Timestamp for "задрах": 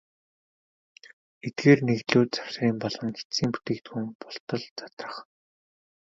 4.79-5.15